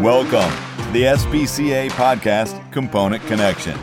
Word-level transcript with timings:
Welcome 0.00 0.50
to 0.86 0.92
the 0.92 1.02
SBCA 1.02 1.90
podcast, 1.90 2.72
Component 2.72 3.22
Connection, 3.26 3.78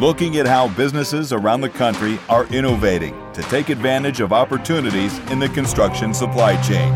looking 0.00 0.38
at 0.38 0.46
how 0.46 0.68
businesses 0.68 1.34
around 1.34 1.60
the 1.60 1.68
country 1.68 2.18
are 2.30 2.46
innovating 2.46 3.12
to 3.34 3.42
take 3.42 3.68
advantage 3.68 4.20
of 4.20 4.32
opportunities 4.32 5.18
in 5.30 5.38
the 5.38 5.50
construction 5.50 6.14
supply 6.14 6.58
chain. 6.62 6.90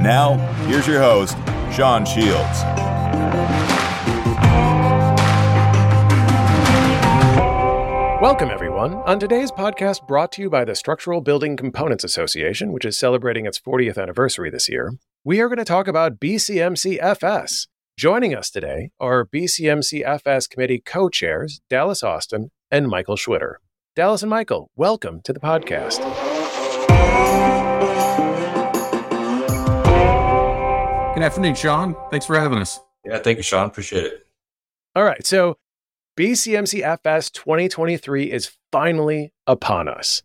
Now, 0.00 0.36
here's 0.68 0.86
your 0.86 1.00
host, 1.00 1.36
Sean 1.74 2.06
Shields. 2.06 2.62
Welcome, 8.22 8.50
everyone. 8.50 8.94
On 8.94 9.18
today's 9.18 9.50
podcast, 9.50 10.06
brought 10.06 10.30
to 10.32 10.42
you 10.42 10.48
by 10.48 10.64
the 10.64 10.76
Structural 10.76 11.20
Building 11.20 11.56
Components 11.56 12.04
Association, 12.04 12.70
which 12.70 12.84
is 12.84 12.96
celebrating 12.96 13.46
its 13.46 13.58
40th 13.58 14.00
anniversary 14.00 14.48
this 14.48 14.68
year, 14.68 14.92
we 15.22 15.40
are 15.40 15.48
going 15.48 15.58
to 15.58 15.64
talk 15.64 15.86
about 15.86 16.18
BCMC-FS. 16.18 17.66
Joining 17.98 18.34
us 18.34 18.50
today 18.50 18.90
are 18.98 19.26
BCMC-FS 19.26 20.46
committee 20.46 20.82
co 20.84 21.10
chairs 21.10 21.60
Dallas 21.68 22.02
Austin 22.02 22.50
and 22.70 22.88
Michael 22.88 23.16
Schwitter. 23.16 23.56
Dallas 23.94 24.22
and 24.22 24.30
Michael, 24.30 24.70
welcome 24.76 25.20
to 25.22 25.32
the 25.34 25.40
podcast. 25.40 25.98
Good 31.14 31.22
afternoon, 31.22 31.54
Sean. 31.54 31.94
Thanks 32.10 32.24
for 32.24 32.38
having 32.38 32.58
us. 32.58 32.80
Yeah, 33.04 33.18
thank 33.18 33.36
you, 33.36 33.42
Sean. 33.42 33.66
Appreciate 33.66 34.04
it. 34.04 34.26
All 34.96 35.04
right. 35.04 35.26
So, 35.26 35.58
BCMC-FS 36.16 37.30
2023 37.30 38.32
is 38.32 38.52
finally 38.72 39.34
upon 39.46 39.86
us. 39.86 40.22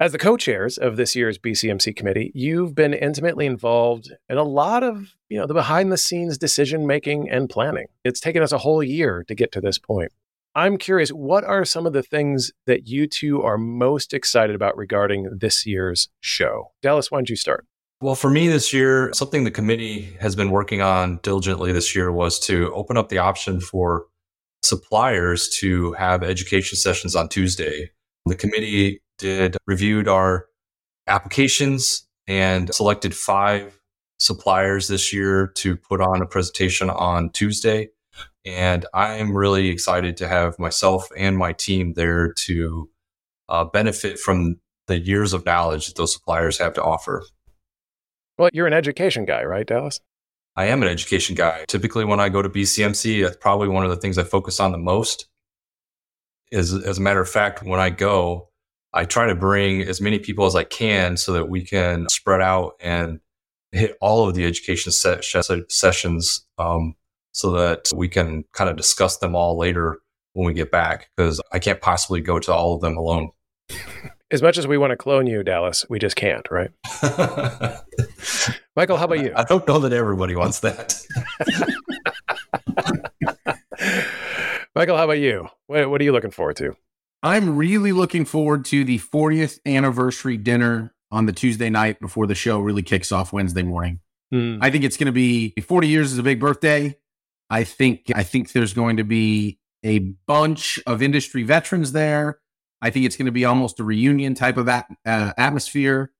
As 0.00 0.10
the 0.10 0.18
co-chairs 0.18 0.76
of 0.76 0.96
this 0.96 1.14
year's 1.14 1.38
BCMC 1.38 1.94
committee, 1.94 2.32
you've 2.34 2.74
been 2.74 2.92
intimately 2.92 3.46
involved 3.46 4.12
in 4.28 4.36
a 4.36 4.42
lot 4.42 4.82
of, 4.82 5.14
you 5.28 5.38
know, 5.38 5.46
the 5.46 5.54
behind 5.54 5.92
the 5.92 5.96
scenes 5.96 6.36
decision 6.36 6.84
making 6.84 7.30
and 7.30 7.48
planning. 7.48 7.86
It's 8.04 8.18
taken 8.18 8.42
us 8.42 8.50
a 8.50 8.58
whole 8.58 8.82
year 8.82 9.24
to 9.28 9.36
get 9.36 9.52
to 9.52 9.60
this 9.60 9.78
point. 9.78 10.10
I'm 10.56 10.78
curious, 10.78 11.10
what 11.10 11.44
are 11.44 11.64
some 11.64 11.86
of 11.86 11.92
the 11.92 12.02
things 12.02 12.50
that 12.66 12.88
you 12.88 13.06
two 13.06 13.42
are 13.42 13.56
most 13.56 14.12
excited 14.12 14.56
about 14.56 14.76
regarding 14.76 15.28
this 15.38 15.64
year's 15.64 16.08
show? 16.20 16.72
Dallas, 16.82 17.12
why 17.12 17.18
don't 17.18 17.30
you 17.30 17.36
start? 17.36 17.64
Well, 18.00 18.16
for 18.16 18.30
me 18.30 18.48
this 18.48 18.72
year, 18.72 19.12
something 19.12 19.44
the 19.44 19.52
committee 19.52 20.16
has 20.20 20.34
been 20.34 20.50
working 20.50 20.80
on 20.80 21.20
diligently 21.22 21.70
this 21.70 21.94
year 21.94 22.10
was 22.10 22.40
to 22.40 22.74
open 22.74 22.96
up 22.96 23.10
the 23.10 23.18
option 23.18 23.60
for 23.60 24.06
suppliers 24.64 25.48
to 25.60 25.92
have 25.92 26.24
education 26.24 26.76
sessions 26.76 27.14
on 27.14 27.28
Tuesday. 27.28 27.92
The 28.26 28.34
committee 28.34 29.02
did 29.18 29.56
reviewed 29.66 30.08
our 30.08 30.46
applications 31.06 32.06
and 32.26 32.74
selected 32.74 33.14
five 33.14 33.78
suppliers 34.18 34.88
this 34.88 35.12
year 35.12 35.48
to 35.56 35.76
put 35.76 36.00
on 36.00 36.22
a 36.22 36.26
presentation 36.26 36.88
on 36.88 37.30
Tuesday. 37.30 37.90
And 38.44 38.86
I'm 38.94 39.36
really 39.36 39.68
excited 39.68 40.16
to 40.18 40.28
have 40.28 40.58
myself 40.58 41.08
and 41.16 41.36
my 41.36 41.52
team 41.52 41.94
there 41.94 42.32
to 42.44 42.90
uh, 43.48 43.64
benefit 43.64 44.18
from 44.18 44.60
the 44.86 44.98
years 44.98 45.32
of 45.32 45.44
knowledge 45.44 45.86
that 45.86 45.96
those 45.96 46.12
suppliers 46.12 46.58
have 46.58 46.74
to 46.74 46.82
offer. 46.82 47.24
Well, 48.38 48.50
you're 48.52 48.66
an 48.66 48.72
education 48.72 49.24
guy, 49.24 49.44
right, 49.44 49.66
Dallas? 49.66 50.00
I 50.56 50.66
am 50.66 50.82
an 50.82 50.88
education 50.88 51.34
guy. 51.34 51.64
Typically, 51.66 52.04
when 52.04 52.20
I 52.20 52.28
go 52.28 52.42
to 52.42 52.48
BCMC, 52.48 53.22
that's 53.22 53.36
probably 53.36 53.68
one 53.68 53.84
of 53.84 53.90
the 53.90 53.96
things 53.96 54.18
I 54.18 54.24
focus 54.24 54.60
on 54.60 54.72
the 54.72 54.78
most. 54.78 55.26
Is 56.50 56.72
as 56.72 56.98
a 56.98 57.00
matter 57.00 57.20
of 57.20 57.28
fact, 57.28 57.62
when 57.62 57.80
I 57.80 57.90
go, 57.90 58.50
I 58.92 59.04
try 59.04 59.26
to 59.26 59.34
bring 59.34 59.82
as 59.82 60.00
many 60.00 60.18
people 60.18 60.46
as 60.46 60.54
I 60.54 60.64
can 60.64 61.16
so 61.16 61.32
that 61.32 61.48
we 61.48 61.64
can 61.64 62.08
spread 62.08 62.40
out 62.40 62.74
and 62.80 63.20
hit 63.72 63.96
all 64.00 64.28
of 64.28 64.34
the 64.34 64.44
education 64.44 64.92
sessions 64.92 66.46
um, 66.58 66.94
so 67.32 67.50
that 67.52 67.90
we 67.94 68.08
can 68.08 68.44
kind 68.52 68.70
of 68.70 68.76
discuss 68.76 69.18
them 69.18 69.34
all 69.34 69.58
later 69.58 69.98
when 70.34 70.46
we 70.46 70.54
get 70.54 70.70
back 70.70 71.10
because 71.16 71.40
I 71.52 71.58
can't 71.58 71.80
possibly 71.80 72.20
go 72.20 72.38
to 72.38 72.52
all 72.52 72.74
of 72.74 72.80
them 72.80 72.96
alone. 72.96 73.30
As 74.30 74.42
much 74.42 74.58
as 74.58 74.66
we 74.66 74.78
want 74.78 74.90
to 74.90 74.96
clone 74.96 75.26
you, 75.26 75.42
Dallas, 75.42 75.84
we 75.88 75.98
just 75.98 76.16
can't, 76.16 76.46
right? 76.50 76.70
Michael, 78.76 78.96
how 78.96 79.04
about 79.04 79.20
you? 79.20 79.32
I 79.36 79.44
don't 79.44 79.66
know 79.66 79.80
that 79.80 79.92
everybody 79.92 80.34
wants 80.34 80.60
that. 80.60 81.00
Michael, 84.74 84.96
how 84.96 85.04
about 85.04 85.20
you? 85.20 85.48
What, 85.68 85.88
what 85.88 86.00
are 86.00 86.04
you 86.04 86.10
looking 86.10 86.32
forward 86.32 86.56
to? 86.56 86.76
I'm 87.22 87.56
really 87.56 87.92
looking 87.92 88.24
forward 88.24 88.64
to 88.66 88.84
the 88.84 88.98
40th 88.98 89.60
anniversary 89.64 90.36
dinner 90.36 90.94
on 91.12 91.26
the 91.26 91.32
Tuesday 91.32 91.70
night 91.70 92.00
before 92.00 92.26
the 92.26 92.34
show 92.34 92.58
really 92.58 92.82
kicks 92.82 93.12
off 93.12 93.32
Wednesday 93.32 93.62
morning. 93.62 94.00
Mm. 94.32 94.58
I 94.60 94.70
think 94.70 94.82
it's 94.82 94.96
going 94.96 95.06
to 95.06 95.12
be 95.12 95.54
40 95.60 95.86
years 95.86 96.12
is 96.12 96.18
a 96.18 96.24
big 96.24 96.40
birthday. 96.40 96.96
I 97.48 97.62
think 97.62 98.10
I 98.14 98.24
think 98.24 98.50
there's 98.50 98.74
going 98.74 98.96
to 98.96 99.04
be 99.04 99.60
a 99.84 100.00
bunch 100.26 100.80
of 100.86 101.02
industry 101.02 101.44
veterans 101.44 101.92
there. 101.92 102.40
I 102.82 102.90
think 102.90 103.06
it's 103.06 103.16
going 103.16 103.26
to 103.26 103.32
be 103.32 103.44
almost 103.44 103.78
a 103.78 103.84
reunion 103.84 104.34
type 104.34 104.56
of 104.56 104.68
at, 104.68 104.86
uh, 105.06 105.32
atmosphere. 105.38 106.10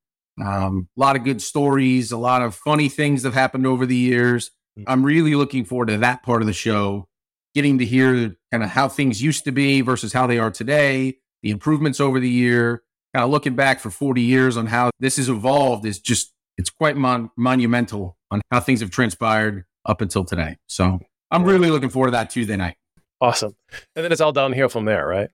Um, 0.40 0.88
a 0.96 1.00
lot 1.00 1.16
of 1.16 1.24
good 1.24 1.42
stories, 1.42 2.12
a 2.12 2.18
lot 2.18 2.42
of 2.42 2.54
funny 2.54 2.88
things 2.88 3.22
that 3.22 3.30
have 3.30 3.34
happened 3.34 3.66
over 3.66 3.84
the 3.84 3.96
years. 3.96 4.52
Mm. 4.78 4.84
I'm 4.86 5.02
really 5.04 5.34
looking 5.34 5.64
forward 5.64 5.88
to 5.88 5.98
that 5.98 6.22
part 6.22 6.40
of 6.40 6.46
the 6.46 6.52
show, 6.52 7.08
getting 7.54 7.78
to 7.78 7.84
hear 7.84 8.36
kind 8.50 8.62
of 8.62 8.70
how 8.70 8.88
things 8.88 9.22
used 9.22 9.44
to 9.44 9.52
be 9.52 9.80
versus 9.80 10.12
how 10.12 10.26
they 10.26 10.38
are 10.38 10.50
today, 10.50 11.18
the 11.42 11.50
improvements 11.50 12.00
over 12.00 12.20
the 12.20 12.28
year, 12.28 12.82
kind 13.14 13.24
of 13.24 13.30
looking 13.30 13.54
back 13.54 13.80
for 13.80 13.90
40 13.90 14.20
years 14.20 14.56
on 14.56 14.66
how 14.66 14.90
this 14.98 15.16
has 15.16 15.28
evolved 15.28 15.86
is 15.86 16.00
just, 16.00 16.32
it's 16.58 16.70
quite 16.70 16.96
mon- 16.96 17.30
monumental 17.36 18.16
on 18.30 18.40
how 18.50 18.60
things 18.60 18.80
have 18.80 18.90
transpired 18.90 19.64
up 19.86 20.00
until 20.00 20.24
today. 20.24 20.56
So 20.66 21.00
I'm 21.30 21.44
really 21.44 21.70
looking 21.70 21.90
forward 21.90 22.08
to 22.08 22.12
that 22.12 22.30
Tuesday 22.30 22.56
night. 22.56 22.76
Awesome. 23.20 23.54
And 23.94 24.04
then 24.04 24.12
it's 24.12 24.20
all 24.20 24.32
downhill 24.32 24.68
from 24.68 24.84
there, 24.84 25.06
right? 25.06 25.30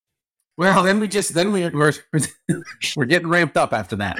Well, 0.56 0.82
then 0.82 1.00
we 1.00 1.08
just 1.08 1.32
then 1.32 1.52
we, 1.52 1.68
we're 1.70 1.94
we're 2.96 3.06
getting 3.06 3.28
ramped 3.28 3.56
up 3.56 3.72
after 3.72 3.96
that. 3.96 4.18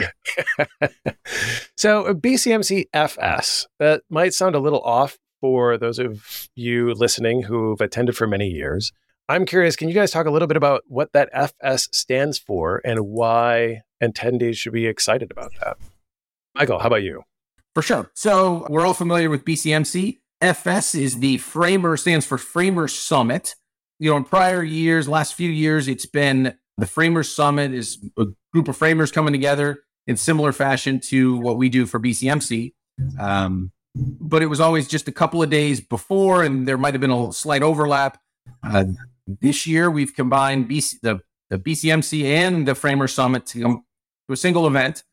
so 1.76 2.14
BCMC 2.14 2.86
FS 2.94 3.66
that 3.78 4.02
might 4.08 4.32
sound 4.32 4.54
a 4.54 4.58
little 4.58 4.80
off 4.80 5.18
for 5.40 5.78
those 5.78 5.98
of 5.98 6.48
you 6.54 6.92
listening 6.94 7.42
who've 7.42 7.80
attended 7.80 8.16
for 8.16 8.26
many 8.26 8.48
years. 8.48 8.92
I'm 9.28 9.46
curious, 9.46 9.76
can 9.76 9.88
you 9.88 9.94
guys 9.94 10.10
talk 10.10 10.26
a 10.26 10.30
little 10.30 10.48
bit 10.48 10.56
about 10.56 10.82
what 10.86 11.12
that 11.12 11.28
FS 11.32 11.88
stands 11.92 12.38
for 12.38 12.80
and 12.84 13.00
why 13.00 13.82
attendees 14.02 14.56
should 14.56 14.72
be 14.72 14.86
excited 14.86 15.30
about 15.30 15.52
that? 15.60 15.76
Michael, 16.54 16.80
how 16.80 16.88
about 16.88 17.02
you? 17.02 17.22
For 17.74 17.82
sure. 17.82 18.10
So 18.14 18.66
we're 18.68 18.84
all 18.84 18.94
familiar 18.94 19.30
with 19.30 19.44
BCMC. 19.44 20.18
FS 20.40 20.94
is 20.94 21.20
the 21.20 21.38
Framer 21.38 21.96
stands 21.96 22.26
for 22.26 22.38
Framer 22.38 22.88
Summit 22.88 23.54
you 24.00 24.10
know, 24.10 24.16
in 24.16 24.24
prior 24.24 24.62
years, 24.62 25.08
last 25.08 25.34
few 25.34 25.50
years, 25.50 25.86
it's 25.86 26.06
been 26.06 26.54
the 26.78 26.86
Framer 26.86 27.22
Summit 27.22 27.72
is 27.72 27.98
a 28.18 28.26
group 28.50 28.66
of 28.66 28.76
framers 28.76 29.12
coming 29.12 29.32
together 29.32 29.82
in 30.06 30.16
similar 30.16 30.52
fashion 30.52 30.98
to 31.00 31.36
what 31.36 31.58
we 31.58 31.68
do 31.68 31.84
for 31.84 32.00
BCMC. 32.00 32.72
Um, 33.20 33.70
but 33.94 34.42
it 34.42 34.46
was 34.46 34.60
always 34.60 34.86
just 34.88 35.08
a 35.08 35.12
couple 35.12 35.42
of 35.42 35.50
days 35.50 35.80
before, 35.80 36.42
and 36.42 36.66
there 36.66 36.78
might 36.78 36.94
have 36.94 37.00
been 37.00 37.10
a 37.10 37.32
slight 37.32 37.62
overlap. 37.62 38.20
Uh, 38.62 38.84
this 39.26 39.66
year, 39.66 39.90
we've 39.90 40.14
combined 40.14 40.68
BC, 40.68 41.00
the, 41.02 41.20
the 41.50 41.58
BCMC 41.58 42.24
and 42.24 42.66
the 42.66 42.74
Framer 42.74 43.08
Summit 43.08 43.46
to, 43.46 43.60
to 43.60 44.32
a 44.32 44.36
single 44.36 44.66
event. 44.66 45.04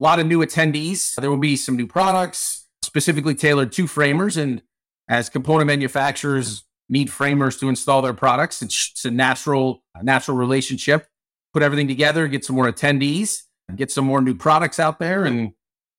A 0.00 0.04
lot 0.04 0.18
of 0.18 0.26
new 0.26 0.40
attendees. 0.40 1.14
There 1.14 1.30
will 1.30 1.36
be 1.36 1.56
some 1.56 1.76
new 1.76 1.86
products 1.86 2.66
specifically 2.82 3.34
tailored 3.34 3.72
to 3.72 3.86
framers. 3.86 4.36
And 4.36 4.62
as 5.08 5.28
component 5.28 5.66
manufacturers 5.66 6.64
need 6.88 7.10
framers 7.10 7.56
to 7.58 7.68
install 7.68 8.02
their 8.02 8.14
products. 8.14 8.62
It's, 8.62 8.90
it's 8.92 9.04
a 9.04 9.10
natural, 9.10 9.82
natural 10.02 10.36
relationship. 10.36 11.06
Put 11.52 11.62
everything 11.62 11.88
together, 11.88 12.28
get 12.28 12.44
some 12.44 12.56
more 12.56 12.70
attendees, 12.70 13.42
get 13.76 13.90
some 13.90 14.04
more 14.04 14.20
new 14.20 14.34
products 14.34 14.78
out 14.78 14.98
there, 14.98 15.24
and 15.24 15.52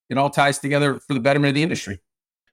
it 0.10 0.18
all 0.18 0.30
ties 0.30 0.60
together 0.60 1.00
for 1.00 1.13
the 1.13 1.19
betterment 1.19 1.50
of 1.50 1.56
the 1.56 1.63
industry. 1.63 2.00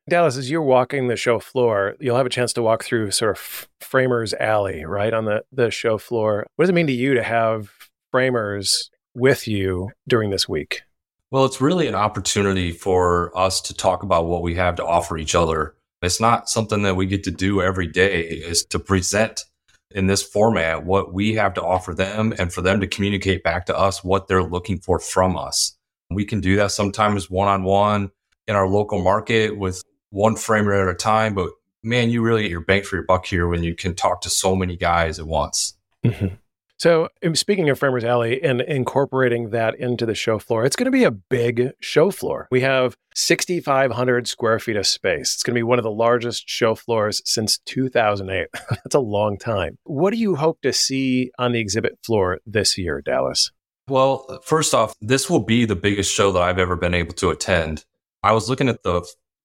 Dallas, 0.09 0.37
as 0.37 0.51
you're 0.51 0.63
walking 0.63 1.09
the 1.09 1.17
show 1.17 1.39
floor, 1.39 1.95
you'll 2.01 2.17
have 2.17 2.27
a 2.27 2.31
chance 2.31 2.53
to 2.55 2.63
walk 2.63 2.85
through 2.85 3.11
sort 3.11 3.37
of 3.37 3.69
Framers 3.81 4.35
Alley, 4.35 4.85
right 4.85 5.13
on 5.13 5.25
the, 5.25 5.45
the 5.53 5.71
show 5.71 5.99
floor. 5.99 6.47
What 6.57 6.65
does 6.65 6.71
it 6.71 6.75
mean 6.75 6.87
to 6.87 6.93
you 6.93 7.15
to 7.15 7.23
have 7.23 7.71
framers 8.11 8.91
with 9.15 9.47
you 9.47 9.91
during 10.07 10.31
this 10.31 10.49
week? 10.49 10.83
Well, 11.31 11.45
it's 11.45 11.61
really 11.61 11.87
an 11.87 11.95
opportunity 11.95 12.73
for 12.73 13.37
us 13.37 13.61
to 13.63 13.75
talk 13.75 14.03
about 14.03 14.27
what 14.27 14.43
we 14.43 14.55
have 14.55 14.77
to 14.77 14.85
offer 14.85 15.19
each 15.19 15.35
other 15.35 15.75
it's 16.03 16.21
not 16.21 16.49
something 16.49 16.83
that 16.83 16.97
we 16.97 17.07
get 17.07 17.25
to 17.25 17.31
do 17.31 17.61
every 17.61 17.87
day 17.87 18.23
is 18.23 18.65
to 18.67 18.79
present 18.79 19.45
in 19.91 20.07
this 20.07 20.23
format 20.23 20.85
what 20.85 21.13
we 21.13 21.35
have 21.35 21.55
to 21.55 21.63
offer 21.63 21.95
them 21.95 22.35
and 22.39 22.53
for 22.53 22.61
them 22.61 22.81
to 22.81 22.87
communicate 22.87 23.43
back 23.43 23.67
to 23.67 23.77
us 23.77 24.05
what 24.05 24.29
they're 24.29 24.43
looking 24.43 24.79
for 24.79 24.99
from 24.99 25.37
us. 25.37 25.77
We 26.11 26.25
can 26.25 26.41
do 26.41 26.57
that 26.57 26.73
sometimes 26.73 27.31
one 27.31 27.49
on 27.49 27.65
one 27.65 28.11
in 28.47 28.55
our 28.55 28.69
local 28.69 29.03
market 29.03 29.59
with 29.59 29.83
one 30.11 30.37
framer 30.37 30.73
at 30.73 30.89
a 30.89 30.95
time, 30.95 31.35
but 31.35 31.51
man, 31.83 32.11
you 32.11 32.23
really 32.23 32.43
get 32.43 32.51
your 32.51 32.61
bang 32.61 32.83
for 32.83 32.97
your 32.97 33.05
buck 33.05 33.27
here 33.27 33.47
when 33.49 33.63
you 33.63 33.75
can 33.75 33.95
talk 33.95 34.21
to 34.23 34.31
so 34.31 34.55
many 34.55 34.77
guys 34.77 35.19
at 35.19 35.27
once. 35.27 35.75
Mm-hmm. 36.05 36.35
So, 36.79 37.09
um, 37.25 37.35
speaking 37.35 37.69
of 37.71 37.79
Framers 37.79 38.05
Alley 38.05 38.41
and 38.41 38.61
incorporating 38.61 39.51
that 39.51 39.75
into 39.81 40.07
the 40.07 40.15
show 40.15 40.39
floor, 40.39 40.65
it's 40.65 40.77
going 40.77 40.85
to 40.85 40.93
be 40.93 41.03
a 41.03 41.11
big 41.11 41.73
show 41.81 42.13
floor. 42.13 42.47
We 42.53 42.61
have 42.61 42.97
6,500 43.17 44.29
square 44.29 44.61
feet 44.61 44.77
of 44.77 44.87
space. 44.87 45.35
It's 45.35 45.43
going 45.43 45.55
to 45.57 45.59
be 45.59 45.65
one 45.65 45.81
of 45.81 45.83
the 45.83 45.91
largest 45.91 46.49
show 46.49 46.77
floors 46.77 47.21
since 47.25 47.59
2008. 47.59 48.47
That's 48.71 48.95
a 48.95 49.01
long 49.01 49.39
time. 49.39 49.77
What 49.83 50.13
do 50.13 50.19
you 50.19 50.37
hope 50.37 50.61
to 50.61 50.73
see 50.73 51.33
on 51.37 51.51
the 51.51 51.59
exhibit 51.59 51.99
floor 52.05 52.39
this 52.47 52.79
year, 52.79 53.03
Dallas? 53.05 53.51
Well, 53.89 54.41
first 54.45 54.73
off, 54.73 54.95
this 55.01 55.29
will 55.29 55.41
be 55.41 55.65
the 55.65 55.75
biggest 55.75 56.15
show 56.15 56.31
that 56.31 56.43
I've 56.43 56.59
ever 56.59 56.77
been 56.77 56.95
able 56.95 57.15
to 57.15 57.31
attend. 57.31 57.85
I 58.23 58.33
was 58.33 58.49
looking 58.49 58.69
at 58.69 58.85
the 58.85 59.05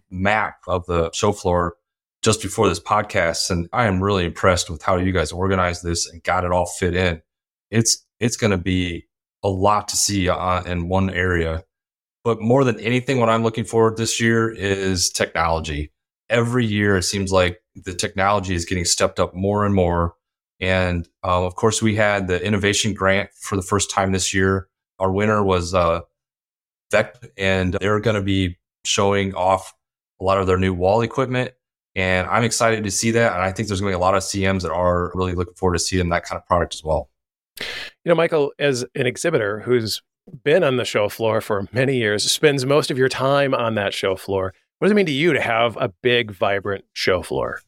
map 0.10 0.58
of 0.68 0.86
the 0.86 1.12
show 1.12 1.32
floor 1.32 1.76
just 2.22 2.42
before 2.42 2.70
this 2.70 2.80
podcast, 2.80 3.50
and 3.50 3.68
I 3.74 3.86
am 3.86 4.02
really 4.02 4.26
impressed 4.26 4.70
with 4.70 4.82
how 4.82 4.98
you 4.98 5.12
guys 5.12 5.32
organized 5.32 5.84
this 5.84 6.10
and 6.10 6.24
got 6.24 6.46
it 6.46 6.52
all 6.52 6.66
fit 6.66 6.96
in. 6.96 7.22
It's 7.70 8.06
it's 8.20 8.38
going 8.38 8.52
to 8.52 8.58
be 8.58 9.08
a 9.44 9.50
lot 9.50 9.90
to 9.90 9.98
see 9.98 10.30
uh, 10.30 10.64
in 10.64 10.88
one 10.88 11.10
area, 11.10 11.64
but 12.24 12.42
more 12.42 12.64
than 12.64 12.80
anything, 12.80 13.20
what 13.20 13.30
I'm 13.30 13.44
looking 13.44 13.66
forward 13.66 13.98
this 13.98 14.22
year 14.22 14.50
is 14.50 15.10
technology. 15.10 15.92
Every 16.30 16.66
year, 16.66 16.98
it 16.98 17.04
seems 17.04 17.32
like 17.32 17.62
the 17.76 17.94
technology 17.94 18.56
is 18.56 18.66
getting 18.66 18.86
stepped 18.86 19.20
up 19.20 19.36
more 19.36 19.66
and 19.66 19.76
more. 19.76 20.16
And 20.60 21.08
um, 21.24 21.44
of 21.44 21.56
course, 21.56 21.82
we 21.82 21.96
had 21.96 22.28
the 22.28 22.44
innovation 22.44 22.94
grant 22.94 23.32
for 23.34 23.58
the 23.58 23.62
first 23.62 23.92
time 23.92 24.14
this 24.14 24.34
year. 24.34 24.70
Our 25.00 25.12
winner 25.12 25.44
was 25.44 25.74
uh, 25.74 26.02
VEC, 26.94 27.32
and 27.38 27.74
they're 27.74 28.00
going 28.00 28.16
to 28.16 28.22
be 28.22 28.58
showing 28.86 29.34
off 29.36 29.74
a 30.24 30.26
lot 30.26 30.40
of 30.40 30.48
their 30.48 30.58
new 30.58 30.74
wall 30.74 31.02
equipment 31.02 31.54
and 31.96 32.28
I'm 32.28 32.44
excited 32.44 32.84
to 32.84 32.92
see 32.92 33.12
that. 33.12 33.34
And 33.34 33.42
I 33.42 33.52
think 33.52 33.68
there's 33.68 33.82
going 33.82 33.92
to 33.92 33.98
be 33.98 34.02
a 34.02 34.04
lot 34.04 34.16
of 34.16 34.24
CMs 34.24 34.62
that 34.62 34.72
are 34.72 35.12
really 35.14 35.34
looking 35.34 35.54
forward 35.54 35.74
to 35.74 35.80
seeing 35.80 36.10
that 36.10 36.26
kind 36.26 36.40
of 36.40 36.46
product 36.48 36.74
as 36.74 36.84
well. 36.84 37.10
You 37.60 37.66
know, 38.06 38.16
Michael, 38.16 38.52
as 38.58 38.84
an 38.96 39.06
exhibitor 39.06 39.60
who's 39.60 40.02
been 40.44 40.64
on 40.64 40.78
the 40.78 40.86
show 40.86 41.08
floor 41.10 41.40
for 41.42 41.68
many 41.72 41.98
years, 41.98 42.30
spends 42.32 42.66
most 42.66 42.90
of 42.90 42.98
your 42.98 43.10
time 43.10 43.54
on 43.54 43.76
that 43.76 43.94
show 43.94 44.16
floor. 44.16 44.54
What 44.80 44.88
does 44.88 44.92
it 44.92 44.96
mean 44.96 45.06
to 45.06 45.12
you 45.12 45.34
to 45.34 45.42
have 45.42 45.78
a 45.78 45.90
big, 46.02 46.32
vibrant 46.32 46.86
show 46.94 47.22
floor? 47.22 47.62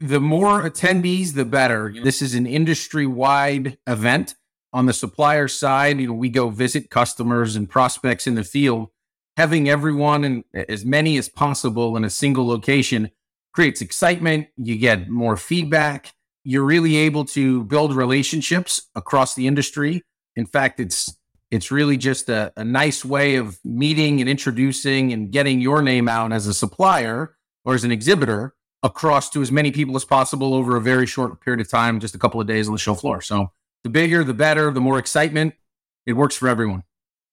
The 0.00 0.20
more 0.20 0.62
attendees, 0.62 1.34
the 1.34 1.44
better. 1.44 1.94
This 2.02 2.20
is 2.20 2.34
an 2.34 2.46
industry 2.46 3.06
wide 3.06 3.78
event. 3.86 4.34
On 4.72 4.86
the 4.86 4.92
supplier 4.92 5.46
side, 5.46 6.00
you 6.00 6.08
know, 6.08 6.14
we 6.14 6.28
go 6.28 6.50
visit 6.50 6.90
customers 6.90 7.54
and 7.54 7.70
prospects 7.70 8.26
in 8.26 8.34
the 8.34 8.42
field. 8.42 8.88
Having 9.36 9.68
everyone 9.68 10.24
and 10.24 10.44
as 10.54 10.84
many 10.84 11.18
as 11.18 11.28
possible 11.28 11.96
in 11.96 12.04
a 12.04 12.10
single 12.10 12.46
location 12.46 13.10
creates 13.52 13.80
excitement. 13.80 14.48
You 14.56 14.76
get 14.76 15.08
more 15.08 15.36
feedback. 15.36 16.12
You're 16.44 16.64
really 16.64 16.96
able 16.96 17.24
to 17.26 17.64
build 17.64 17.94
relationships 17.94 18.88
across 18.94 19.34
the 19.34 19.46
industry. 19.46 20.02
In 20.36 20.46
fact, 20.46 20.80
it's 20.80 21.16
it's 21.50 21.70
really 21.70 21.96
just 21.96 22.28
a, 22.28 22.52
a 22.56 22.64
nice 22.64 23.04
way 23.04 23.36
of 23.36 23.58
meeting 23.64 24.20
and 24.20 24.28
introducing 24.28 25.12
and 25.12 25.30
getting 25.30 25.60
your 25.60 25.82
name 25.82 26.08
out 26.08 26.32
as 26.32 26.46
a 26.46 26.54
supplier 26.54 27.36
or 27.64 27.74
as 27.74 27.84
an 27.84 27.92
exhibitor 27.92 28.54
across 28.82 29.30
to 29.30 29.40
as 29.40 29.52
many 29.52 29.70
people 29.70 29.94
as 29.94 30.04
possible 30.04 30.52
over 30.52 30.76
a 30.76 30.80
very 30.80 31.06
short 31.06 31.40
period 31.40 31.60
of 31.60 31.70
time, 31.70 32.00
just 32.00 32.14
a 32.14 32.18
couple 32.18 32.40
of 32.40 32.46
days 32.46 32.66
on 32.66 32.74
the 32.74 32.78
show 32.78 32.94
floor. 32.94 33.20
So 33.20 33.52
the 33.84 33.90
bigger, 33.90 34.24
the 34.24 34.34
better, 34.34 34.70
the 34.72 34.80
more 34.80 34.98
excitement. 34.98 35.54
It 36.06 36.14
works 36.14 36.36
for 36.36 36.48
everyone. 36.48 36.82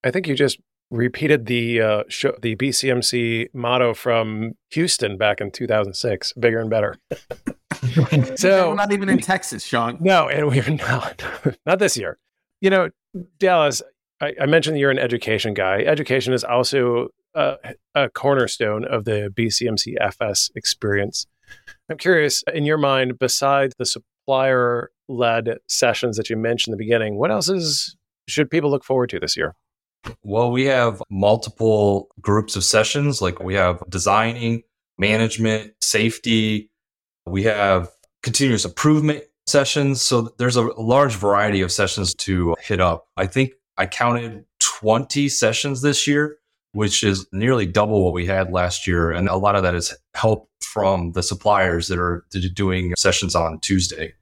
I 0.03 0.11
think 0.11 0.27
you 0.27 0.35
just 0.35 0.59
repeated 0.91 1.47
the 1.47 1.81
uh, 1.81 2.03
show, 2.09 2.35
the 2.41 2.55
BCMC 2.55 3.47
motto 3.53 3.93
from 3.93 4.53
Houston 4.71 5.17
back 5.17 5.41
in 5.41 5.49
2006: 5.49 6.33
"Bigger 6.33 6.59
and 6.59 6.69
better." 6.69 6.97
so 8.35 8.69
we're 8.69 8.75
not 8.75 8.91
even 8.91 9.09
in 9.09 9.19
Texas, 9.19 9.63
Sean. 9.63 9.97
No, 9.99 10.27
and 10.27 10.47
we're 10.47 10.69
not. 10.69 11.23
not 11.65 11.79
this 11.79 11.97
year. 11.97 12.19
You 12.59 12.69
know, 12.69 12.89
Dallas. 13.39 13.81
I, 14.21 14.35
I, 14.39 14.45
mentioned 14.45 14.77
you're 14.77 14.91
an 14.91 14.99
education 14.99 15.55
guy. 15.55 15.79
Education 15.79 16.31
is 16.31 16.43
also 16.43 17.07
a, 17.33 17.55
a 17.95 18.09
cornerstone 18.09 18.85
of 18.85 19.05
the 19.05 19.33
BCMC 19.33 19.95
FS 19.99 20.51
experience. 20.55 21.25
I'm 21.89 21.97
curious, 21.97 22.43
in 22.53 22.63
your 22.65 22.77
mind, 22.77 23.17
besides 23.17 23.73
the 23.79 23.85
supplier-led 23.85 25.57
sessions 25.67 26.17
that 26.17 26.29
you 26.29 26.37
mentioned 26.37 26.73
in 26.73 26.77
the 26.77 26.83
beginning, 26.83 27.17
what 27.17 27.31
else 27.31 27.49
is 27.49 27.95
should 28.27 28.51
people 28.51 28.69
look 28.69 28.83
forward 28.83 29.09
to 29.09 29.19
this 29.19 29.35
year? 29.35 29.55
Well, 30.23 30.51
we 30.51 30.65
have 30.65 31.01
multiple 31.09 32.09
groups 32.19 32.55
of 32.55 32.63
sessions. 32.63 33.21
Like 33.21 33.39
we 33.39 33.55
have 33.55 33.83
designing, 33.89 34.63
management, 34.97 35.73
safety. 35.81 36.69
We 37.25 37.43
have 37.43 37.89
continuous 38.23 38.65
improvement 38.65 39.23
sessions. 39.47 40.01
So 40.01 40.33
there's 40.37 40.55
a 40.55 40.63
large 40.63 41.15
variety 41.15 41.61
of 41.61 41.71
sessions 41.71 42.13
to 42.15 42.55
hit 42.61 42.79
up. 42.79 43.07
I 43.17 43.27
think 43.27 43.51
I 43.77 43.85
counted 43.85 44.45
20 44.59 45.29
sessions 45.29 45.81
this 45.81 46.07
year, 46.07 46.37
which 46.73 47.03
is 47.03 47.27
nearly 47.31 47.65
double 47.65 48.03
what 48.03 48.13
we 48.13 48.25
had 48.25 48.51
last 48.51 48.87
year. 48.87 49.11
And 49.11 49.27
a 49.27 49.35
lot 49.35 49.55
of 49.55 49.63
that 49.63 49.75
is 49.75 49.95
help 50.15 50.49
from 50.61 51.11
the 51.13 51.23
suppliers 51.23 51.87
that 51.87 51.99
are 51.99 52.25
doing 52.53 52.93
sessions 52.95 53.35
on 53.35 53.59
Tuesday. 53.59 54.13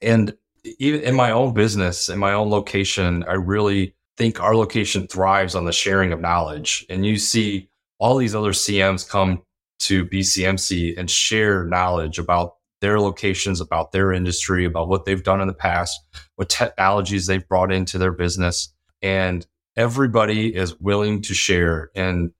And 0.00 0.36
even 0.78 1.02
in 1.02 1.14
my 1.14 1.30
own 1.30 1.52
business, 1.52 2.08
in 2.08 2.18
my 2.18 2.32
own 2.32 2.48
location, 2.48 3.24
I 3.28 3.34
really 3.34 3.94
think 4.16 4.40
our 4.40 4.54
location 4.54 5.06
thrives 5.06 5.54
on 5.54 5.64
the 5.64 5.72
sharing 5.72 6.12
of 6.12 6.20
knowledge. 6.20 6.86
And 6.88 7.04
you 7.04 7.18
see 7.18 7.68
all 7.98 8.16
these 8.16 8.34
other 8.34 8.52
CMs 8.52 9.08
come 9.08 9.42
to 9.80 10.06
BCMC 10.06 10.96
and 10.96 11.10
share 11.10 11.64
knowledge 11.64 12.18
about 12.18 12.54
their 12.80 13.00
locations, 13.00 13.60
about 13.60 13.92
their 13.92 14.12
industry, 14.12 14.64
about 14.64 14.88
what 14.88 15.04
they've 15.04 15.22
done 15.22 15.40
in 15.40 15.48
the 15.48 15.54
past, 15.54 15.98
what 16.36 16.48
technologies 16.48 17.26
they've 17.26 17.48
brought 17.48 17.72
into 17.72 17.98
their 17.98 18.12
business. 18.12 18.72
And 19.02 19.46
everybody 19.76 20.54
is 20.54 20.78
willing 20.80 21.22
to 21.22 21.34
share. 21.34 21.90
And 21.94 22.32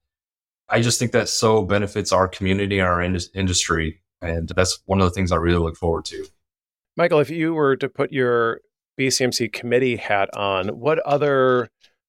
I 0.68 0.80
just 0.80 0.98
think 0.98 1.12
that 1.12 1.28
so 1.28 1.62
benefits 1.62 2.12
our 2.12 2.28
community, 2.28 2.78
and 2.78 2.88
our 2.88 3.02
in- 3.02 3.18
industry. 3.34 4.00
And 4.20 4.48
that's 4.48 4.78
one 4.86 5.00
of 5.00 5.04
the 5.04 5.10
things 5.10 5.32
I 5.32 5.36
really 5.36 5.58
look 5.58 5.76
forward 5.76 6.04
to. 6.06 6.26
Michael, 6.96 7.20
if 7.20 7.30
you 7.30 7.54
were 7.54 7.76
to 7.76 7.88
put 7.88 8.12
your 8.12 8.60
BCMC 8.98 9.52
committee 9.52 9.96
hat 9.96 10.28
on, 10.36 10.68
what 10.68 10.98
other 11.00 11.68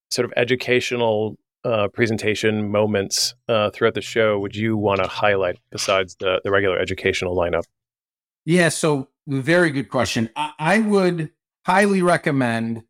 sort 0.09 0.25
of 0.25 0.33
educational 0.37 1.37
uh, 1.63 1.87
presentation 1.87 2.69
moments 2.69 3.33
uh, 3.49 3.71
throughout 3.71 3.95
the 3.95 4.01
show 4.01 4.39
would 4.39 4.55
you 4.55 4.77
want 4.77 5.01
to 5.01 5.07
highlight 5.07 5.57
besides 5.71 6.15
the, 6.19 6.39
the 6.43 6.51
regular 6.51 6.77
educational 6.77 7.35
lineup? 7.35 7.63
Yeah, 8.45 8.69
so 8.69 9.09
very 9.27 9.71
good 9.71 9.89
question. 9.89 10.29
I, 10.35 10.53
I 10.59 10.79
would 10.79 11.31
highly 11.65 12.03
recommend 12.03 12.83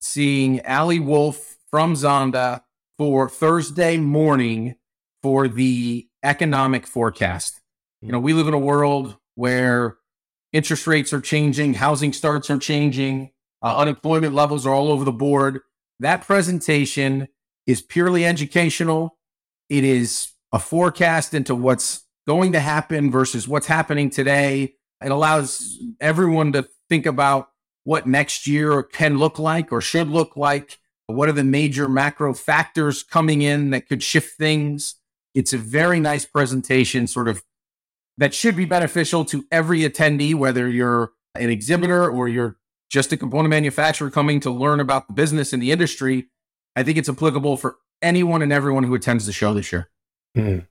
seeing 0.00 0.64
Ali 0.66 0.98
Wolf 0.98 1.58
from 1.70 1.94
Zonda 1.94 2.62
for 2.96 3.28
Thursday 3.28 3.98
morning 3.98 4.76
for 5.22 5.46
the 5.48 6.08
economic 6.22 6.86
forecast. 6.86 7.60
You 8.00 8.10
know, 8.12 8.18
we 8.18 8.32
live 8.32 8.48
in 8.48 8.54
a 8.54 8.58
world 8.58 9.16
where 9.34 9.98
interest 10.52 10.86
rates 10.86 11.12
are 11.12 11.20
changing, 11.20 11.74
housing 11.74 12.12
starts 12.12 12.50
are 12.50 12.58
changing, 12.58 13.31
uh, 13.62 13.76
unemployment 13.76 14.34
levels 14.34 14.66
are 14.66 14.74
all 14.74 14.90
over 14.90 15.04
the 15.04 15.12
board. 15.12 15.60
That 16.00 16.26
presentation 16.26 17.28
is 17.66 17.80
purely 17.80 18.24
educational. 18.24 19.18
It 19.68 19.84
is 19.84 20.28
a 20.52 20.58
forecast 20.58 21.32
into 21.32 21.54
what's 21.54 22.04
going 22.26 22.52
to 22.52 22.60
happen 22.60 23.10
versus 23.10 23.46
what's 23.48 23.66
happening 23.66 24.10
today. 24.10 24.74
It 25.04 25.10
allows 25.10 25.78
everyone 26.00 26.52
to 26.52 26.68
think 26.88 27.06
about 27.06 27.48
what 27.84 28.06
next 28.06 28.46
year 28.46 28.82
can 28.82 29.18
look 29.18 29.38
like 29.38 29.72
or 29.72 29.80
should 29.80 30.08
look 30.08 30.36
like. 30.36 30.78
What 31.06 31.28
are 31.28 31.32
the 31.32 31.44
major 31.44 31.88
macro 31.88 32.32
factors 32.34 33.02
coming 33.02 33.42
in 33.42 33.70
that 33.70 33.88
could 33.88 34.02
shift 34.02 34.36
things? 34.36 34.96
It's 35.34 35.52
a 35.52 35.58
very 35.58 35.98
nice 35.98 36.24
presentation, 36.24 37.06
sort 37.06 37.28
of 37.28 37.42
that 38.18 38.34
should 38.34 38.56
be 38.56 38.66
beneficial 38.66 39.24
to 39.26 39.44
every 39.50 39.80
attendee, 39.80 40.34
whether 40.34 40.68
you're 40.68 41.12
an 41.34 41.50
exhibitor 41.50 42.08
or 42.08 42.28
you're 42.28 42.56
just 42.92 43.10
a 43.10 43.16
component 43.16 43.48
manufacturer 43.48 44.10
coming 44.10 44.38
to 44.38 44.50
learn 44.50 44.78
about 44.78 45.08
the 45.08 45.14
business 45.14 45.54
and 45.54 45.62
the 45.62 45.72
industry, 45.72 46.28
I 46.76 46.82
think 46.82 46.98
it's 46.98 47.08
applicable 47.08 47.56
for 47.56 47.76
anyone 48.02 48.42
and 48.42 48.52
everyone 48.52 48.84
who 48.84 48.94
attends 48.94 49.24
the 49.24 49.32
show 49.32 49.54
this 49.54 49.72
year. 49.72 49.88
Mm. 50.36 50.66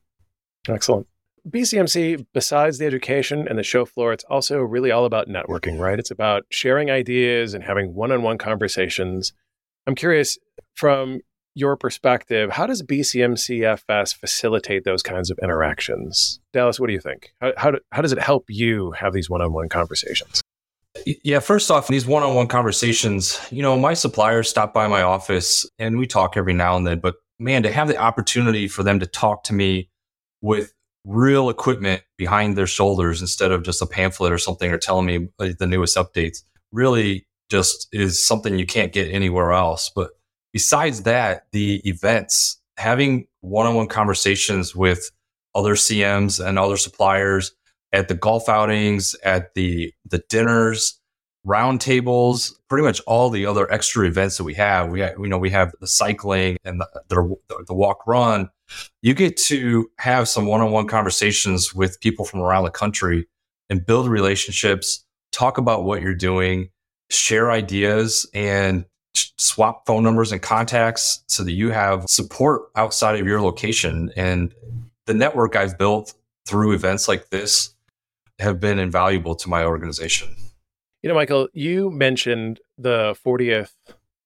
Excellent. 0.70 1.08
BCMC, 1.50 2.28
besides 2.36 2.78
the 2.78 2.86
education 2.86 3.48
and 3.48 3.58
the 3.58 3.64
show 3.64 3.86
floor, 3.86 4.14
it's 4.14 4.24
also 4.26 4.60
really 4.60 4.92
all 4.92 5.06
about 5.06 5.28
networking, 5.28 5.80
right? 5.80 5.98
It's 5.98 6.12
about 6.12 6.44
sharing 6.52 6.92
ideas 6.92 7.56
and 7.56 7.64
having 7.64 7.96
one 7.96 8.12
on 8.12 8.22
one 8.22 8.38
conversations. 8.38 9.34
I'm 9.88 9.96
curious 9.96 10.38
from 10.76 11.22
your 11.56 11.76
perspective, 11.76 12.52
how 12.52 12.68
does 12.68 12.84
BCMCFS 12.84 14.16
facilitate 14.16 14.84
those 14.84 15.02
kinds 15.02 15.32
of 15.32 15.40
interactions? 15.42 16.40
Dallas, 16.54 16.80
what 16.80 16.88
do 16.88 16.94
you 16.94 17.02
think? 17.02 17.34
How, 17.42 17.54
how, 17.58 17.72
how 17.92 18.04
does 18.04 18.14
it 18.14 18.20
help 18.20 18.46
you 18.48 18.92
have 18.92 19.12
these 19.12 19.28
one 19.28 19.42
on 19.42 19.52
one 19.52 19.68
conversations? 19.68 20.44
Yeah, 21.06 21.40
first 21.40 21.72
off, 21.72 21.88
these 21.88 22.06
one 22.06 22.24
on 22.24 22.36
one 22.36 22.48
conversations, 22.48 23.40
you 23.52 23.62
know, 23.62 23.78
my 23.78 23.94
suppliers 23.94 24.50
stop 24.50 24.74
by 24.74 24.88
my 24.88 25.02
office 25.02 25.66
and 25.80 25.98
we 25.98 26.08
talk 26.08 26.38
every 26.38 26.54
now 26.54 26.76
and 26.76 26.86
then, 26.86 27.00
but 27.00 27.16
man, 27.40 27.64
to 27.64 27.72
have 27.72 27.88
the 27.88 27.98
opportunity 27.98 28.68
for 28.68 28.84
them 28.84 29.00
to 29.00 29.06
talk 29.06 29.44
to 29.46 29.54
me 29.54 29.90
with 30.42 30.74
real 31.06 31.50
equipment 31.50 32.04
behind 32.18 32.56
their 32.56 32.68
shoulders 32.68 33.22
instead 33.22 33.52
of 33.52 33.64
just 33.64 33.82
a 33.82 33.86
pamphlet 33.86 34.32
or 34.32 34.38
something 34.38 34.72
or 34.72 34.78
telling 34.78 35.06
me 35.06 35.28
the 35.38 35.68
newest 35.68 35.98
updates 35.98 36.44
really 36.72 37.26
just 37.50 37.88
is 37.92 38.26
something 38.26 38.58
you 38.58 38.66
can't 38.66 38.94
get 38.94 39.12
anywhere 39.12 39.52
else. 39.52 39.92
But 39.94 40.12
besides 40.54 41.04
that, 41.04 41.48
the 41.52 41.82
events, 41.88 42.62
having 42.78 43.28
one 43.42 43.66
on 43.66 43.76
one 43.76 43.88
conversations 43.88 44.76
with 44.76 45.12
other 45.54 45.76
CMs 45.76 46.44
and 46.44 46.58
other 46.58 46.78
suppliers 46.78 47.54
at 47.94 48.08
the 48.08 48.16
golf 48.16 48.48
outings, 48.50 49.16
at 49.24 49.54
the, 49.54 49.94
the 50.06 50.24
dinners, 50.30 51.00
roundtables, 51.46 52.54
pretty 52.70 52.84
much 52.84 53.02
all 53.08 53.30
the 53.30 53.46
other 53.46 53.72
extra 53.72 54.06
events 54.06 54.38
that 54.38 54.44
we 54.44 54.54
have. 54.54 54.90
We 54.90 55.02
you 55.02 55.28
know, 55.28 55.38
we 55.38 55.50
have 55.50 55.74
the 55.80 55.88
cycling 55.88 56.58
and 56.64 56.82
the, 56.82 56.88
the, 57.08 57.66
the 57.68 57.74
walk 57.74 58.06
run. 58.06 58.50
You 59.02 59.14
get 59.14 59.38
to 59.48 59.90
have 59.98 60.30
some 60.30 60.46
one 60.46 60.62
on 60.62 60.72
one 60.72 60.88
conversations 60.88 61.74
with 61.74 62.00
people 62.00 62.26
from 62.26 62.42
around 62.42 62.64
the 62.64 62.72
country 62.72 63.28
and 63.70 63.86
build 63.86 64.08
relationships, 64.08 65.04
talk 65.32 65.58
about 65.58 65.84
what 65.84 66.02
you're 66.02 66.14
doing, 66.14 66.70
share 67.10 67.52
ideas 67.52 68.30
and 68.34 68.86
swap 69.14 69.86
phone 69.86 70.04
numbers 70.04 70.32
and 70.32 70.42
contacts 70.42 71.24
so 71.28 71.44
that 71.44 71.52
you 71.52 71.72
have 71.72 72.06
support 72.08 72.64
outside 72.76 73.20
of 73.20 73.28
your 73.28 73.42
location. 73.42 74.12
And 74.16 74.54
the 75.06 75.14
network 75.14 75.56
I've 75.56 75.78
built 75.78 76.14
through 76.46 76.74
events 76.74 77.08
like 77.08 77.30
this 77.30 77.71
have 78.42 78.60
been 78.60 78.80
invaluable 78.80 79.36
to 79.36 79.50
my 79.50 79.64
organization. 79.64 80.36
You 81.02 81.10
know, 81.10 81.16
Michael, 81.16 81.48
you 81.54 81.90
mentioned 81.90 82.60
the 82.78 83.16
40th 83.26 83.72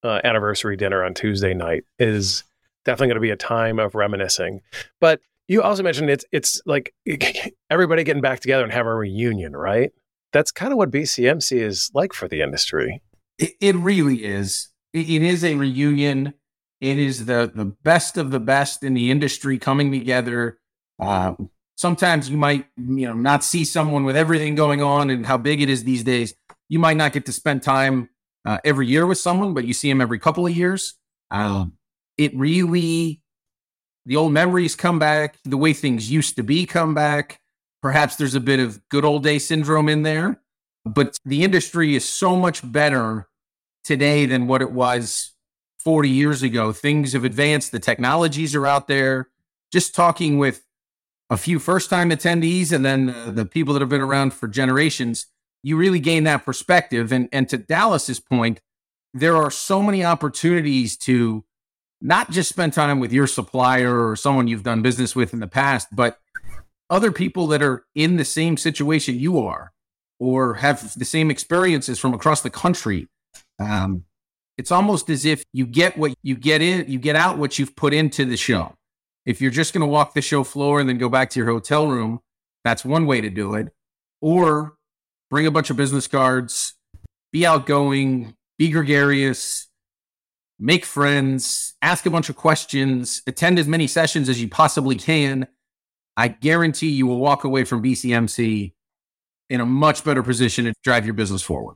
uh, 0.04 0.22
anniversary 0.24 0.76
dinner 0.76 1.04
on 1.04 1.14
Tuesday 1.14 1.54
night 1.54 1.84
is 2.00 2.44
definitely 2.86 3.08
going 3.08 3.16
to 3.16 3.22
be 3.22 3.32
a 3.32 3.36
time 3.36 3.80
of 3.80 3.96
reminiscing. 3.96 4.62
But 5.02 5.20
you 5.48 5.62
also 5.62 5.84
mentioned 5.84 6.10
it's 6.10 6.26
it's 6.32 6.62
like 6.66 6.94
everybody 7.70 8.04
getting 8.04 8.22
back 8.22 8.40
together 8.40 8.64
and 8.64 8.72
have 8.72 8.86
a 8.86 8.96
reunion, 8.96 9.56
right? 9.56 9.92
That's 10.32 10.52
kind 10.52 10.72
of 10.72 10.78
what 10.78 10.92
BCMC 10.92 11.58
is 11.58 11.92
like 11.94 12.14
for 12.14 12.28
the 12.28 12.42
industry. 12.42 13.02
It, 13.38 13.52
it 13.62 13.76
really 13.76 14.26
is. 14.26 14.70
It, 14.94 15.10
it 15.10 15.22
is 15.22 15.44
a 15.44 15.56
reunion. 15.56 16.34
It 16.82 16.98
is 17.00 17.26
the 17.26 17.52
the 17.54 17.66
best 17.66 18.18
of 18.18 18.32
the 18.32 18.40
best 18.40 18.84
in 18.84 18.94
the 18.94 19.12
industry 19.12 19.58
coming 19.58 19.92
together. 19.92 20.60
Uh, 21.00 21.34
sometimes 21.76 22.30
you 22.30 22.38
might 22.38 22.66
you 22.78 23.08
know 23.08 23.14
not 23.14 23.44
see 23.44 23.66
someone 23.66 24.04
with 24.04 24.16
everything 24.16 24.56
going 24.56 24.82
on 24.82 25.10
and 25.10 25.26
how 25.26 25.38
big 25.38 25.62
it 25.62 25.70
is 25.70 25.84
these 25.84 26.04
days 26.04 26.34
you 26.70 26.80
might 26.80 26.98
not 26.98 27.14
get 27.14 27.26
to 27.26 27.32
spend 27.32 27.64
time 27.64 28.10
uh, 28.46 28.60
every 28.64 28.88
year 28.88 29.06
with 29.06 29.18
someone, 29.18 29.54
but 29.54 29.66
you 29.66 29.74
see 29.74 29.90
them 29.90 30.02
every 30.02 30.20
couple 30.20 30.46
of 30.46 30.56
years. 30.56 30.96
Um, 31.32 31.74
it 32.18 32.36
really, 32.36 33.22
the 34.06 34.16
old 34.16 34.32
memories 34.32 34.76
come 34.76 35.00
back, 35.00 35.38
the 35.44 35.58
way 35.58 35.74
things 35.74 36.12
used 36.12 36.36
to 36.38 36.44
be 36.44 36.66
come 36.66 36.94
back. 36.94 37.40
Perhaps 37.82 38.16
there's 38.16 38.36
a 38.36 38.40
bit 38.40 38.60
of 38.60 38.88
good 38.90 39.06
old 39.06 39.24
day 39.24 39.40
syndrome 39.40 39.90
in 39.90 40.04
there, 40.04 40.42
but 40.86 41.20
the 41.26 41.44
industry 41.44 41.96
is 41.96 42.08
so 42.08 42.36
much 42.36 42.62
better 42.72 43.28
today 43.84 44.26
than 44.26 44.48
what 44.48 44.62
it 44.62 44.72
was 44.72 45.34
40 45.80 46.10
years 46.10 46.42
ago. 46.42 46.72
Things 46.72 47.14
have 47.14 47.24
advanced, 47.24 47.72
the 47.72 47.80
technologies 47.80 48.56
are 48.56 48.66
out 48.66 48.88
there. 48.88 49.30
Just 49.72 49.94
talking 49.94 50.38
with 50.38 50.65
a 51.30 51.38
few 51.38 51.60
first 51.60 51.90
time 51.90 52.12
attendees 52.12 52.72
and 52.72 52.86
then 52.86 53.10
uh, 53.10 53.32
the 53.32 53.46
people 53.46 53.74
that 53.74 53.82
have 53.82 53.90
been 53.90 54.02
around 54.02 54.34
for 54.34 54.48
generations 54.48 55.28
you 55.66 55.76
really 55.76 56.00
gain 56.00 56.26
that 56.26 56.46
perspective. 56.46 57.12
And, 57.12 57.28
and 57.32 57.50
to 57.50 57.58
Dallas's 57.58 58.20
point, 58.20 58.62
there 59.16 59.36
are 59.36 59.50
so 59.50 59.82
many 59.82 60.06
opportunities 60.06 60.96
to 60.98 61.44
not 62.00 62.30
just 62.30 62.50
spend 62.50 62.74
time 62.74 63.00
with 63.00 63.12
your 63.12 63.26
supplier 63.26 64.08
or 64.08 64.16
someone 64.16 64.48
you've 64.48 64.62
done 64.62 64.84
business 64.84 65.16
with 65.16 65.34
in 65.34 65.40
the 65.40 65.48
past, 65.48 65.88
but 65.92 66.20
other 66.92 67.12
people 67.12 67.48
that 67.48 67.64
are 67.64 67.84
in 67.96 68.18
the 68.18 68.26
same 68.26 68.58
situation 68.58 69.18
you 69.18 69.40
are 69.40 69.74
or 70.20 70.54
have 70.56 70.94
the 71.00 71.04
same 71.04 71.32
experiences 71.32 71.98
from 71.98 72.14
across 72.14 72.42
the 72.42 72.52
country. 72.52 73.08
Um, 73.58 74.04
it's 74.60 74.72
almost 74.72 75.10
as 75.10 75.26
if 75.26 75.44
you 75.52 75.66
get 75.66 75.98
what 75.98 76.14
you 76.22 76.36
get 76.36 76.62
in, 76.62 76.86
you 76.88 77.00
get 77.00 77.16
out 77.16 77.40
what 77.40 77.58
you've 77.58 77.76
put 77.76 77.92
into 77.92 78.24
the 78.24 78.38
show. 78.38 78.76
If 79.26 79.42
you're 79.42 79.52
just 79.52 79.74
going 79.74 79.82
to 79.82 79.88
walk 79.88 80.14
the 80.14 80.22
show 80.22 80.44
floor 80.44 80.80
and 80.80 80.88
then 80.88 80.98
go 80.98 81.10
back 81.10 81.30
to 81.32 81.40
your 81.40 81.50
hotel 81.50 81.88
room, 81.88 82.20
that's 82.64 82.86
one 82.86 83.06
way 83.06 83.22
to 83.22 83.30
do 83.30 83.56
it. 83.56 83.70
Or 84.22 84.76
bring 85.30 85.48
a 85.48 85.52
bunch 85.52 85.70
of 85.70 85.78
business 85.78 86.08
cards, 86.08 86.76
be 87.32 87.46
outgoing, 87.46 88.36
be 88.58 88.70
gregarious, 88.70 89.68
make 90.60 90.86
friends, 90.86 91.74
ask 91.82 92.06
a 92.06 92.10
bunch 92.10 92.30
of 92.30 92.36
questions, 92.36 93.22
attend 93.28 93.60
as 93.60 93.68
many 93.68 93.88
sessions 93.88 94.30
as 94.30 94.42
you 94.42 94.48
possibly 94.48 94.96
can. 94.96 95.48
I 96.18 96.30
guarantee 96.30 96.90
you 96.90 97.08
will 97.08 97.20
walk 97.20 97.44
away 97.44 97.66
from 97.66 97.84
BCMC 97.84 98.74
in 99.50 99.62
a 99.62 99.66
much 99.66 100.04
better 100.04 100.24
position 100.24 100.66
to 100.66 100.74
drive 100.84 101.06
your 101.06 101.14
business 101.14 101.42
forward. 101.42 101.76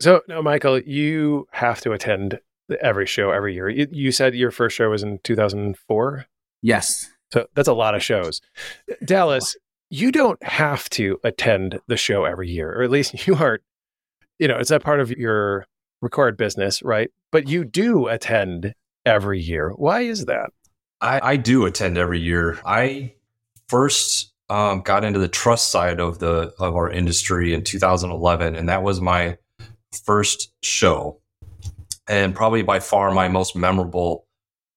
So, 0.00 0.22
no, 0.26 0.42
Michael, 0.42 0.80
you 0.80 1.46
have 1.52 1.80
to 1.82 1.92
attend 1.92 2.40
every 2.80 3.06
show 3.06 3.30
every 3.30 3.54
year. 3.54 3.68
You, 3.68 3.86
you 3.90 4.12
said 4.12 4.34
your 4.34 4.50
first 4.50 4.76
show 4.76 4.90
was 4.90 5.02
in 5.02 5.18
2004? 5.22 6.26
Yes. 6.62 7.10
So 7.32 7.46
that's 7.54 7.68
a 7.68 7.72
lot 7.72 7.94
of 7.94 8.02
shows. 8.02 8.40
Dallas, 9.04 9.56
you 9.90 10.12
don't 10.12 10.42
have 10.42 10.88
to 10.90 11.18
attend 11.24 11.80
the 11.86 11.96
show 11.96 12.24
every 12.24 12.50
year, 12.50 12.72
or 12.72 12.82
at 12.82 12.90
least 12.90 13.26
you 13.26 13.34
aren't, 13.36 13.62
you 14.38 14.48
know, 14.48 14.56
it's 14.56 14.70
a 14.70 14.80
part 14.80 15.00
of 15.00 15.10
your 15.10 15.66
record 16.00 16.36
business, 16.36 16.82
right? 16.82 17.10
But 17.30 17.48
you 17.48 17.64
do 17.64 18.08
attend 18.08 18.74
every 19.04 19.40
year. 19.40 19.70
Why 19.70 20.00
is 20.00 20.26
that? 20.26 20.50
I, 21.00 21.32
I 21.32 21.36
do 21.36 21.66
attend 21.66 21.98
every 21.98 22.20
year. 22.20 22.60
I 22.64 23.14
first 23.68 24.32
um, 24.48 24.82
got 24.82 25.04
into 25.04 25.18
the 25.18 25.28
truss 25.28 25.66
side 25.66 26.00
of 26.00 26.18
the 26.18 26.52
of 26.58 26.76
our 26.76 26.90
industry 26.90 27.54
in 27.54 27.64
2011, 27.64 28.54
and 28.54 28.68
that 28.68 28.82
was 28.82 29.00
my 29.00 29.38
first 30.04 30.52
show, 30.62 31.20
and 32.08 32.34
probably 32.34 32.62
by 32.62 32.78
far 32.78 33.10
my 33.12 33.28
most 33.28 33.56
memorable 33.56 34.26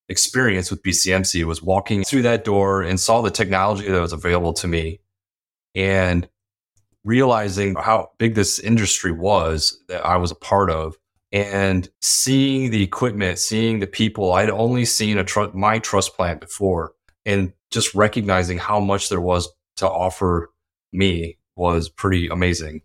experience 0.10 0.70
with 0.70 0.84
BCMC 0.84 1.44
was 1.46 1.62
walking 1.62 2.04
through 2.04 2.24
that 2.24 2.44
door 2.44 2.82
and 2.82 3.00
saw 3.00 3.22
the 3.22 3.32
technology 3.32 3.90
that 3.90 4.02
was 4.02 4.14
available 4.14 4.54
to 4.54 4.68
me 4.68 5.00
and 5.74 6.28
realizing 7.04 7.76
how 7.76 8.12
big 8.18 8.36
this 8.36 8.60
industry 8.60 9.12
was 9.12 9.82
that 9.88 10.06
I 10.06 10.18
was 10.18 10.32
a 10.32 10.36
part 10.36 10.70
of 10.70 10.96
and 11.32 11.90
seeing 12.02 12.72
the 12.72 12.82
equipment, 12.82 13.40
seeing 13.40 13.80
the 13.80 13.88
people. 13.88 14.34
I'd 14.34 14.50
only 14.50 14.86
seen 14.86 15.18
a 15.18 15.24
tr- 15.24 15.54
my 15.54 15.80
truss 15.80 16.10
plant 16.10 16.40
before 16.40 16.94
and 17.26 17.54
just 17.72 17.94
recognizing 17.94 18.58
how 18.58 18.80
much 18.80 19.10
there 19.10 19.22
was 19.22 19.50
to 19.78 19.90
offer 19.90 20.52
me 20.94 21.38
was 21.56 21.90
pretty 21.90 22.28
amazing. 22.28 22.82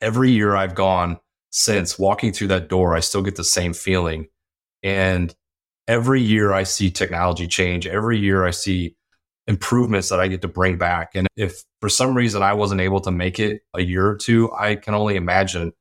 Every 0.00 0.30
year 0.30 0.54
I've 0.54 0.74
gone 0.74 1.18
since 1.50 1.98
walking 1.98 2.32
through 2.32 2.48
that 2.48 2.68
door, 2.68 2.94
I 2.94 3.00
still 3.00 3.22
get 3.22 3.36
the 3.36 3.44
same 3.44 3.72
feeling. 3.72 4.26
And 4.82 5.34
every 5.88 6.22
year 6.22 6.52
I 6.52 6.62
see 6.62 6.90
technology 6.90 7.46
change. 7.46 7.86
Every 7.86 8.18
year 8.18 8.44
I 8.44 8.50
see 8.50 8.96
improvements 9.46 10.08
that 10.08 10.20
I 10.20 10.28
get 10.28 10.42
to 10.42 10.48
bring 10.48 10.78
back. 10.78 11.14
And 11.14 11.26
if 11.36 11.64
for 11.80 11.88
some 11.88 12.16
reason 12.16 12.42
I 12.42 12.54
wasn't 12.54 12.80
able 12.80 13.00
to 13.02 13.10
make 13.10 13.38
it 13.38 13.62
a 13.74 13.82
year 13.82 14.06
or 14.06 14.16
two, 14.16 14.50
I 14.52 14.76
can 14.76 14.94
only 14.94 15.16
imagine 15.16 15.72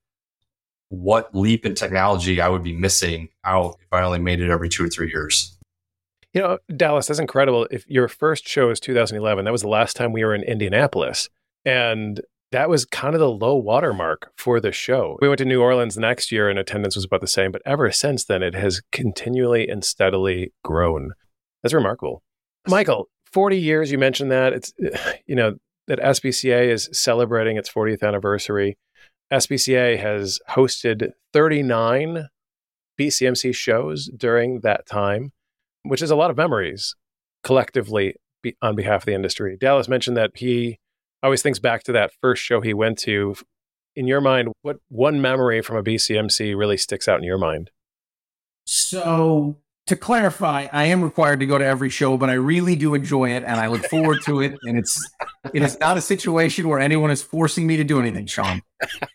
what 0.89 1.33
leap 1.33 1.65
in 1.65 1.73
technology 1.73 2.39
I 2.41 2.49
would 2.49 2.63
be 2.63 2.73
missing 2.73 3.29
out 3.43 3.77
if 3.81 3.87
I 3.91 4.03
only 4.03 4.19
made 4.19 4.41
it 4.41 4.51
every 4.51 4.69
two 4.69 4.85
or 4.85 4.89
three 4.89 5.09
years. 5.09 5.57
You 6.33 6.41
know, 6.41 6.57
Dallas, 6.75 7.07
that's 7.07 7.19
incredible. 7.19 7.67
If 7.71 7.87
your 7.87 8.07
first 8.07 8.47
show 8.47 8.69
is 8.69 8.79
2011, 8.79 9.45
that 9.45 9.51
was 9.51 9.61
the 9.61 9.67
last 9.67 9.95
time 9.95 10.11
we 10.11 10.23
were 10.23 10.35
in 10.35 10.43
Indianapolis. 10.43 11.29
And 11.63 12.21
that 12.53 12.69
was 12.69 12.85
kind 12.85 13.15
of 13.15 13.19
the 13.19 13.29
low 13.29 13.55
watermark 13.55 14.31
for 14.37 14.59
the 14.59 14.71
show. 14.71 15.17
We 15.21 15.27
went 15.27 15.39
to 15.39 15.45
New 15.45 15.61
Orleans 15.61 15.97
next 15.97 16.31
year 16.31 16.49
and 16.49 16.59
attendance 16.59 16.95
was 16.95 17.03
about 17.03 17.21
the 17.21 17.27
same, 17.27 17.51
but 17.51 17.63
ever 17.65 17.91
since 17.91 18.25
then, 18.25 18.43
it 18.43 18.53
has 18.53 18.81
continually 18.91 19.67
and 19.67 19.83
steadily 19.83 20.53
grown. 20.63 21.13
That's 21.63 21.73
remarkable. 21.73 22.21
Michael, 22.67 23.09
40 23.31 23.57
years, 23.57 23.91
you 23.91 23.97
mentioned 23.97 24.31
that. 24.31 24.53
It's, 24.53 24.71
you 25.25 25.35
know, 25.35 25.55
that 25.87 25.99
SBCA 25.99 26.67
is 26.69 26.89
celebrating 26.93 27.57
its 27.57 27.71
40th 27.71 28.03
anniversary. 28.03 28.77
SBCA 29.31 29.99
has 29.99 30.39
hosted 30.51 31.09
39 31.33 32.27
BCMC 32.99 33.55
shows 33.55 34.11
during 34.15 34.59
that 34.59 34.85
time, 34.85 35.31
which 35.81 36.03
is 36.03 36.11
a 36.11 36.15
lot 36.15 36.29
of 36.29 36.37
memories 36.37 36.95
collectively 37.43 38.15
on 38.61 38.75
behalf 38.75 39.01
of 39.01 39.05
the 39.05 39.15
industry. 39.15 39.57
Dallas 39.59 39.87
mentioned 39.87 40.17
that 40.17 40.31
he 40.35 40.77
always 41.23 41.41
thinks 41.41 41.59
back 41.59 41.83
to 41.83 41.91
that 41.93 42.11
first 42.21 42.43
show 42.43 42.61
he 42.61 42.73
went 42.73 42.97
to. 42.99 43.35
In 43.95 44.07
your 44.07 44.21
mind, 44.21 44.49
what 44.63 44.77
one 44.89 45.21
memory 45.21 45.61
from 45.61 45.77
a 45.77 45.83
BCMC 45.83 46.57
really 46.57 46.77
sticks 46.77 47.07
out 47.07 47.19
in 47.19 47.23
your 47.23 47.37
mind? 47.37 47.69
So 48.65 49.57
to 49.87 49.95
clarify, 49.95 50.67
I 50.71 50.85
am 50.85 51.03
required 51.03 51.41
to 51.41 51.45
go 51.45 51.57
to 51.57 51.65
every 51.65 51.89
show, 51.89 52.17
but 52.17 52.29
I 52.29 52.33
really 52.33 52.75
do 52.75 52.95
enjoy 52.95 53.31
it 53.31 53.43
and 53.43 53.59
I 53.59 53.67
look 53.67 53.85
forward 53.85 54.21
to 54.23 54.41
it. 54.41 54.57
And 54.63 54.77
it's 54.77 55.11
it 55.53 55.61
is 55.61 55.79
not 55.79 55.97
a 55.97 56.01
situation 56.01 56.67
where 56.69 56.79
anyone 56.79 57.11
is 57.11 57.21
forcing 57.21 57.67
me 57.67 57.77
to 57.77 57.83
do 57.83 57.99
anything, 57.99 58.25
Sean. 58.25 58.61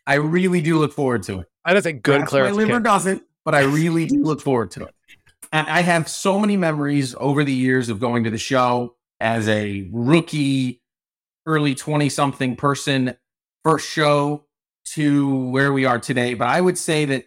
I 0.06 0.14
really 0.14 0.60
do 0.60 0.78
look 0.78 0.92
forward 0.92 1.22
to 1.24 1.40
it. 1.40 1.46
I 1.64 1.72
don't 1.72 1.82
think 1.82 2.02
good 2.02 2.26
clarification. 2.26 2.68
My 2.68 2.74
liver 2.74 2.80
doesn't, 2.80 3.22
but 3.44 3.54
I 3.54 3.60
really 3.60 4.06
do 4.06 4.22
look 4.22 4.40
forward 4.40 4.70
to 4.72 4.84
it. 4.84 4.94
And 5.52 5.66
I 5.66 5.80
have 5.80 6.08
so 6.08 6.38
many 6.38 6.56
memories 6.56 7.14
over 7.18 7.42
the 7.42 7.52
years 7.52 7.88
of 7.88 8.00
going 8.00 8.24
to 8.24 8.30
the 8.30 8.38
show 8.38 8.94
as 9.20 9.48
a 9.48 9.88
rookie, 9.90 10.82
early 11.48 11.74
20 11.74 12.08
something 12.10 12.54
person, 12.54 13.16
first 13.64 13.88
show 13.88 14.44
to 14.84 15.34
where 15.46 15.72
we 15.72 15.84
are 15.84 15.98
today. 15.98 16.34
But 16.34 16.48
I 16.48 16.60
would 16.60 16.78
say 16.78 17.06
that 17.06 17.24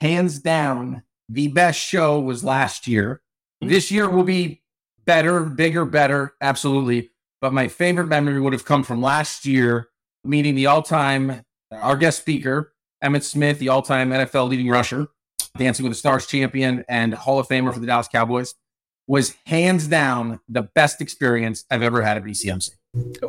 hands 0.00 0.38
down, 0.38 1.02
the 1.28 1.48
best 1.48 1.78
show 1.78 2.20
was 2.20 2.44
last 2.44 2.86
year. 2.86 3.20
Hmm. 3.60 3.68
This 3.68 3.90
year 3.90 4.08
will 4.08 4.24
be 4.24 4.62
better, 5.04 5.40
bigger, 5.40 5.84
better, 5.84 6.34
absolutely. 6.40 7.10
But 7.40 7.52
my 7.52 7.68
favorite 7.68 8.06
memory 8.06 8.40
would 8.40 8.52
have 8.52 8.64
come 8.64 8.82
from 8.82 9.02
last 9.02 9.44
year, 9.44 9.88
meeting 10.24 10.54
the 10.54 10.66
all 10.66 10.82
time, 10.82 11.42
our 11.70 11.96
guest 11.96 12.20
speaker, 12.20 12.72
Emmitt 13.04 13.24
Smith, 13.24 13.58
the 13.58 13.68
all 13.68 13.82
time 13.82 14.10
NFL 14.10 14.48
leading 14.48 14.68
rusher, 14.68 15.08
Dancing 15.58 15.84
with 15.84 15.92
the 15.92 15.98
Stars 15.98 16.26
champion 16.26 16.84
and 16.88 17.14
Hall 17.14 17.38
of 17.38 17.48
Famer 17.48 17.74
for 17.74 17.80
the 17.80 17.86
Dallas 17.86 18.08
Cowboys, 18.08 18.54
was 19.06 19.36
hands 19.46 19.86
down 19.86 20.40
the 20.48 20.62
best 20.62 21.00
experience 21.00 21.64
I've 21.70 21.82
ever 21.82 22.02
had 22.02 22.16
at 22.16 22.24
BCMC. 22.24 22.70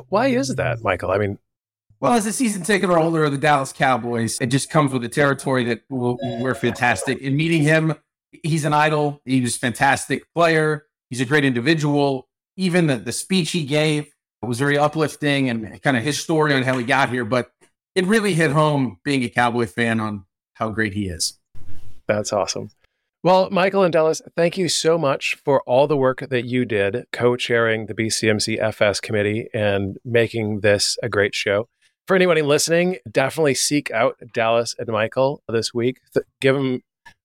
Why 0.09 0.27
is 0.27 0.55
that, 0.55 0.81
Michael? 0.81 1.12
I 1.12 1.17
mean, 1.17 1.38
well, 2.00 2.13
as 2.13 2.25
a 2.25 2.33
season 2.33 2.62
ticket 2.62 2.89
holder 2.89 3.24
of 3.24 3.31
the 3.31 3.38
Dallas 3.38 3.74
Cowboys, 3.74 4.39
it 4.39 4.47
just 4.47 4.69
comes 4.69 4.93
with 4.93 5.01
the 5.01 5.09
territory 5.09 5.63
that 5.65 5.81
we're 5.89 6.53
fantastic. 6.53 7.19
In 7.19 7.36
meeting 7.36 7.63
him, 7.63 7.95
he's 8.43 8.65
an 8.65 8.74
idol. 8.74 9.21
He 9.25 9.41
was 9.41 9.55
a 9.55 9.59
fantastic 9.59 10.24
player. 10.36 10.86
He's 11.09 11.21
a 11.21 11.25
great 11.25 11.43
individual. 11.43 12.27
Even 12.55 12.88
the, 12.88 12.97
the 12.97 13.12
speech 13.12 13.51
he 13.51 13.65
gave 13.65 14.13
was 14.41 14.59
very 14.59 14.77
uplifting 14.77 15.50
and 15.50 15.81
kind 15.81 15.97
of 15.97 16.03
his 16.03 16.19
story 16.19 16.53
on 16.53 16.63
how 16.63 16.77
he 16.77 16.86
got 16.86 17.09
here. 17.09 17.25
But 17.25 17.51
it 17.95 18.05
really 18.05 18.36
hit 18.36 18.51
home 18.51 19.00
being 19.03 19.24
a 19.24 19.29
Cowboy 19.29 19.65
fan 19.65 20.00
on 20.00 20.25
how 20.53 20.69
great 20.69 20.93
he 20.93 21.07
is. 21.07 21.39
That's 22.07 22.31
awesome. 22.31 22.69
Well, 23.24 23.50
Michael 23.50 23.83
and 23.83 23.91
Dallas, 23.91 24.21
thank 24.36 24.57
you 24.57 24.69
so 24.69 24.97
much 24.97 25.36
for 25.43 25.62
all 25.63 25.88
the 25.88 25.97
work 25.97 26.27
that 26.29 26.45
you 26.45 26.65
did 26.65 27.05
co 27.12 27.36
chairing 27.36 27.88
the 27.88 27.93
BCMC 27.93 28.62
FS 28.62 29.00
committee 29.00 29.50
and 29.53 29.97
making 30.05 30.62
this 30.62 30.97
a 31.01 31.09
great 31.09 31.33
show 31.36 31.67
for 32.07 32.15
anyone 32.15 32.38
listening, 32.38 32.97
definitely 33.12 33.53
seek 33.53 33.91
out 33.91 34.17
Dallas 34.33 34.74
and 34.79 34.88
Michael 34.88 35.43
this 35.50 35.74
week. 35.74 36.00
Th- 36.13 36.25
give 36.39 36.55
them, 36.55 36.81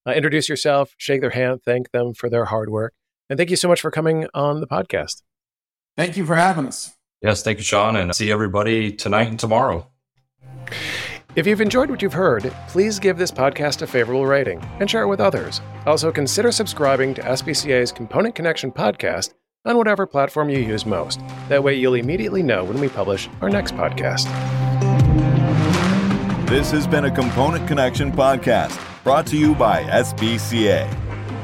uh, 0.06 0.12
introduce 0.12 0.48
yourself, 0.48 0.92
shake 0.98 1.20
their 1.20 1.30
hand, 1.30 1.60
thank 1.64 1.92
them 1.92 2.12
for 2.12 2.28
their 2.28 2.46
hard 2.46 2.68
work. 2.68 2.92
And 3.30 3.38
thank 3.38 3.48
you 3.48 3.56
so 3.56 3.68
much 3.68 3.80
for 3.80 3.90
coming 3.90 4.26
on 4.34 4.60
the 4.60 4.66
podcast. 4.66 5.22
Thank 5.96 6.16
you 6.16 6.26
for 6.26 6.34
having 6.34 6.66
us. 6.66 6.92
Yes, 7.22 7.42
thank 7.42 7.58
you, 7.58 7.64
Sean, 7.64 7.94
and 7.94 8.14
see 8.14 8.32
everybody 8.32 8.92
tonight 8.92 9.28
and 9.28 9.38
tomorrow. 9.38 9.86
If 11.34 11.46
you've 11.46 11.62
enjoyed 11.62 11.88
what 11.88 12.02
you've 12.02 12.12
heard, 12.12 12.54
please 12.68 12.98
give 12.98 13.16
this 13.16 13.30
podcast 13.30 13.80
a 13.80 13.86
favorable 13.86 14.26
rating 14.26 14.62
and 14.80 14.90
share 14.90 15.04
it 15.04 15.08
with 15.08 15.20
others. 15.20 15.62
Also, 15.86 16.12
consider 16.12 16.52
subscribing 16.52 17.14
to 17.14 17.22
SBCA's 17.22 17.90
Component 17.90 18.34
Connection 18.34 18.70
podcast 18.70 19.32
on 19.64 19.78
whatever 19.78 20.06
platform 20.06 20.50
you 20.50 20.58
use 20.58 20.84
most. 20.84 21.20
That 21.48 21.64
way, 21.64 21.74
you'll 21.74 21.94
immediately 21.94 22.42
know 22.42 22.64
when 22.64 22.78
we 22.78 22.90
publish 22.90 23.30
our 23.40 23.48
next 23.48 23.74
podcast. 23.74 24.26
This 26.50 26.70
has 26.70 26.86
been 26.86 27.06
a 27.06 27.10
Component 27.10 27.66
Connection 27.66 28.12
podcast 28.12 28.78
brought 29.02 29.26
to 29.28 29.38
you 29.38 29.54
by 29.54 29.84
SBCA. 29.84 30.86